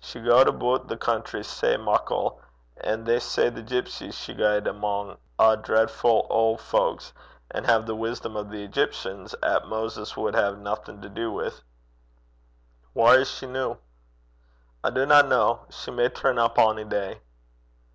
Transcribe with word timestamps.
She 0.00 0.20
gaed 0.20 0.46
aboot 0.48 0.86
the 0.88 0.98
country 0.98 1.42
sae 1.42 1.78
muckle, 1.78 2.42
an' 2.76 3.04
they 3.04 3.18
say 3.18 3.48
the 3.48 3.62
gipsies 3.62 4.14
she 4.14 4.34
gaed 4.34 4.66
amang 4.68 5.12
's 5.12 5.16
a 5.38 5.56
dreadfu' 5.56 6.28
auld 6.28 6.60
fowk, 6.60 7.00
an' 7.50 7.64
hae 7.64 7.80
the 7.80 7.94
wisdom 7.94 8.36
o' 8.36 8.42
the 8.42 8.62
Egyptians 8.62 9.34
'at 9.42 9.66
Moses 9.66 10.14
wad 10.14 10.34
hae 10.34 10.52
naething 10.52 11.00
to 11.00 11.08
do 11.08 11.30
wi'.' 11.32 11.62
'Whaur 12.94 13.14
is 13.20 13.30
she 13.30 13.46
noo?' 13.46 13.76
'I 14.84 14.90
dinna 14.90 15.22
ken. 15.26 15.58
She 15.70 15.90
may 15.90 16.10
turn 16.10 16.38
up 16.38 16.58
ony 16.58 16.84
day.' 16.84 17.22